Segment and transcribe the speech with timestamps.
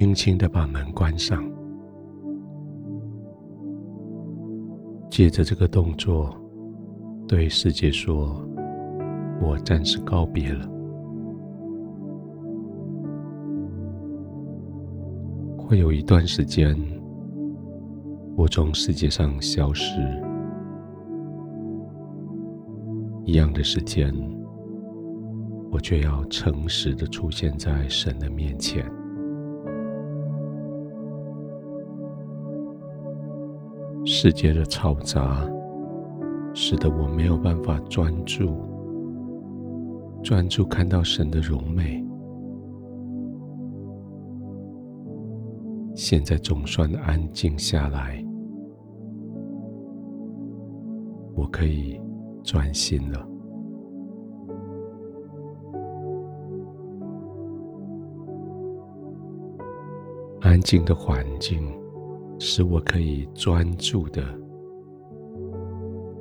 [0.00, 1.44] 轻轻的把门关上。
[5.10, 6.34] 借着这个动作，
[7.28, 8.42] 对世界说
[9.44, 10.66] ：“我暂时告别了。”
[15.60, 16.74] 会有一段时间，
[18.36, 20.00] 我从世界上消失。
[23.26, 24.10] 一样的时间，
[25.70, 28.82] 我却要诚实的出现在神的面前。
[34.12, 35.48] 世界的嘈杂，
[36.52, 38.56] 使得我没有办法专注，
[40.20, 42.04] 专注看到神的荣美。
[45.94, 48.20] 现在总算安静下来，
[51.36, 51.96] 我可以
[52.42, 53.24] 专心了。
[60.40, 61.62] 安静的环境
[62.42, 64.24] 使我可以专注的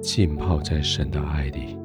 [0.01, 1.77] 浸泡在神的爱里，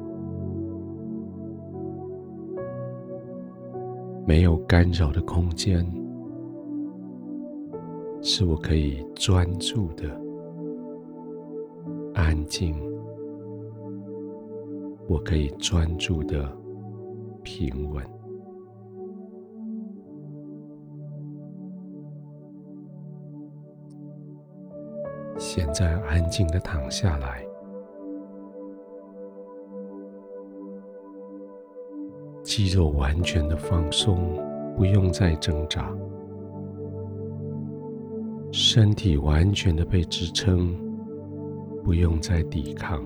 [4.27, 5.89] 没有干扰的空间。
[8.21, 10.19] 使我可以专注的
[12.13, 12.75] 安静，
[15.07, 16.51] 我可以专注的
[17.41, 18.14] 平稳。
[25.55, 27.41] 现在安静的躺下来，
[32.43, 34.37] 肌肉完全的放松，
[34.75, 35.89] 不用再挣扎。
[38.51, 40.75] 身体完全的被支撑，
[41.85, 43.01] 不用再抵抗。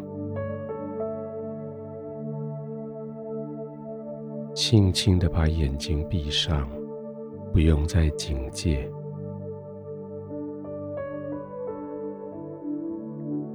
[4.55, 6.67] 轻轻的把眼睛闭上，
[7.53, 8.91] 不用再警戒。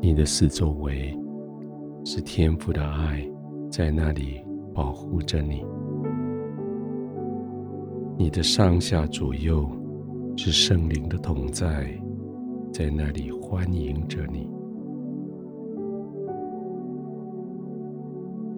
[0.04, 1.18] 你的四周围
[2.04, 3.26] 是天父的爱，
[3.70, 4.38] 在那里
[4.74, 5.64] 保护着你。
[8.18, 9.66] 你的上下左右。
[10.36, 11.88] 是圣灵的同在，
[12.72, 14.50] 在那里欢迎着你。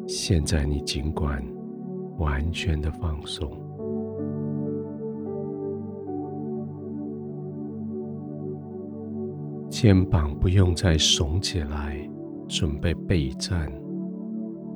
[0.08, 1.44] 现在你尽管
[2.16, 3.52] 完全的放松，
[9.86, 11.96] 肩膀不用再耸起来，
[12.48, 13.70] 准备备战，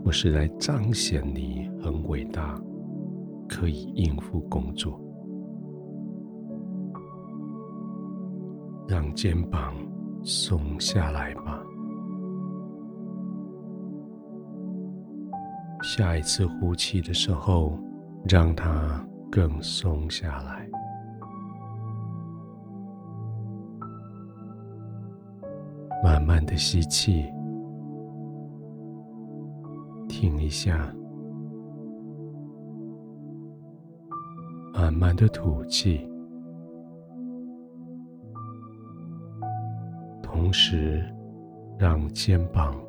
[0.05, 2.57] 或是来彰显你很伟大，
[3.49, 5.01] 可以应付工作。
[8.87, 9.75] 让肩膀
[10.23, 11.61] 松下来吧。
[15.83, 17.77] 下一次呼气的时候，
[18.29, 20.69] 让它更松下来。
[26.31, 27.25] 慢的吸气，
[30.09, 30.95] 停一下，
[34.73, 36.09] 慢慢的吐气。
[40.23, 41.05] 同时，
[41.77, 42.81] 让肩膀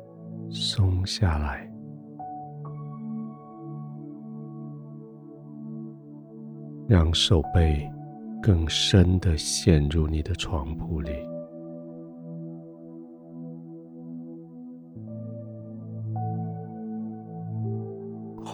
[0.48, 1.68] 松下来，
[6.86, 7.90] 让手背
[8.40, 11.10] 更深的陷入你的床铺里。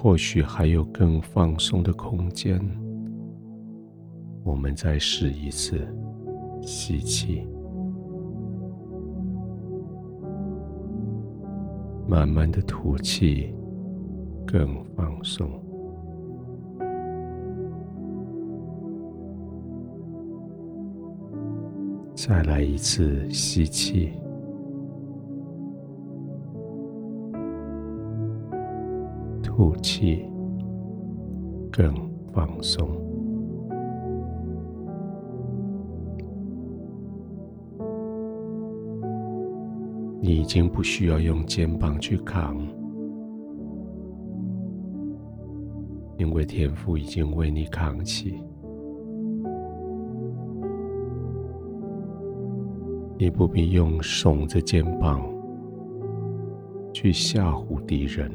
[0.01, 2.57] 或许还有更放松的空间，
[4.45, 5.85] 我们再试一次，
[6.63, 7.45] 吸气。
[12.07, 13.53] 慢慢的吐气，
[14.47, 15.51] 更放松。
[22.15, 24.13] 再来一次吸气，
[29.59, 30.25] 吐气，
[31.73, 31.93] 更
[32.33, 32.89] 放松。
[40.21, 42.57] 你已经不需要用肩膀去扛，
[46.19, 48.41] 因为天父已经为你扛起。
[53.19, 55.21] 你不必用耸着肩膀
[56.93, 58.31] 去吓唬敌人，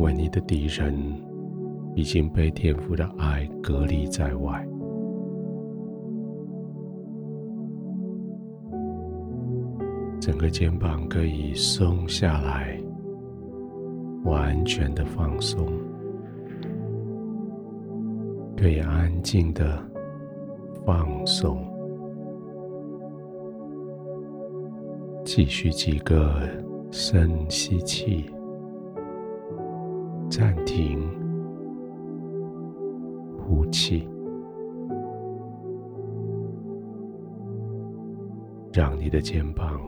[0.00, 0.94] 因为你的敌人
[1.94, 4.66] 已经被天父的爱隔离在外。
[10.18, 12.80] 整个肩膀可以松下来，
[14.24, 15.66] 完全的放松，
[18.56, 19.86] 可以安静的
[20.86, 21.62] 放松，
[25.26, 26.40] 继续几个
[26.90, 28.30] 深吸气，
[30.30, 31.10] 暂停，
[33.36, 34.08] 呼气，
[38.72, 39.80] 让你的肩膀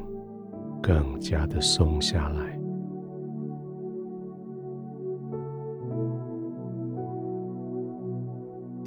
[0.83, 2.61] 更加的松下来。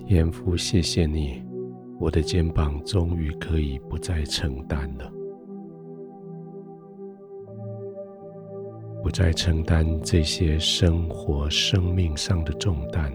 [0.05, 1.41] 天父，谢谢你，
[1.97, 5.09] 我的肩膀终于可以不再承担了，
[9.05, 13.13] 不再承担这些生活、生命上的重担。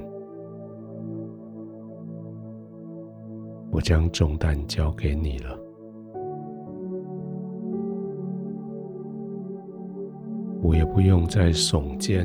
[3.72, 5.58] 我将重担交给你了，
[10.62, 12.24] 我也不用再耸肩，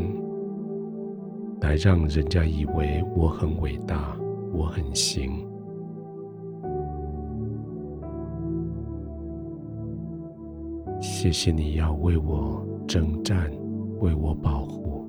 [1.61, 4.15] 来让人家以为我很伟大。
[4.53, 5.43] 我很行，
[11.01, 13.51] 谢谢你要为我征战，
[13.99, 15.05] 为我保护。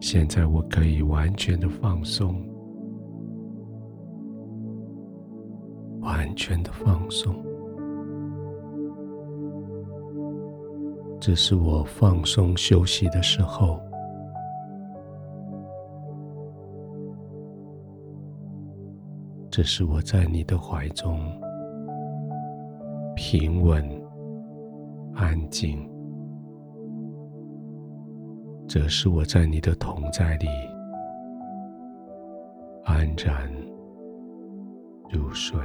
[0.00, 2.42] 现在我可以完全的放松，
[6.00, 7.34] 完全的放松。
[11.20, 13.80] 这是我放松休息的时候。
[19.50, 21.18] 这是我在你的怀中
[23.20, 23.84] 平稳
[25.12, 25.76] 安静，
[28.68, 30.46] 这是我在你的同在里
[32.84, 33.50] 安然
[35.10, 35.58] 入睡。